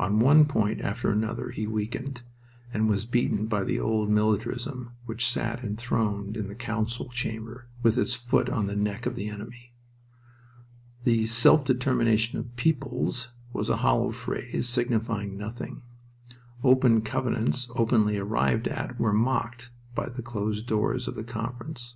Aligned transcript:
On 0.00 0.18
one 0.18 0.46
point 0.46 0.80
after 0.80 1.12
another 1.12 1.50
he 1.50 1.64
weakened, 1.68 2.22
and 2.74 2.88
was 2.88 3.04
beaten 3.04 3.46
by 3.46 3.62
the 3.62 3.78
old 3.78 4.10
militarism 4.10 4.90
which 5.06 5.28
sat 5.30 5.62
enthroned 5.62 6.36
in 6.36 6.48
the 6.48 6.56
council 6.56 7.08
chamber, 7.08 7.68
with 7.80 7.96
its 7.96 8.12
foot 8.14 8.48
on 8.50 8.66
the 8.66 8.74
neck 8.74 9.06
of 9.06 9.14
the 9.14 9.28
enemy. 9.28 9.72
The 11.04 11.28
"self 11.28 11.64
determination 11.64 12.36
of 12.40 12.56
peoples" 12.56 13.28
was 13.52 13.68
a 13.70 13.76
hollow 13.76 14.10
phrase 14.10 14.68
signifying 14.68 15.38
nothing. 15.38 15.82
Open 16.64 17.00
covenants 17.00 17.70
openly 17.76 18.18
arrived 18.18 18.66
at 18.66 18.98
were 18.98 19.12
mocked 19.12 19.70
by 19.94 20.08
the 20.08 20.20
closed 20.20 20.66
doors 20.66 21.06
of 21.06 21.14
the 21.14 21.22
Conference. 21.22 21.94